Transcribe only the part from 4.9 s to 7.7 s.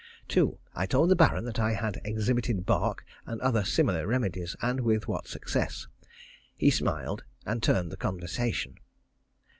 what success. He smiled, and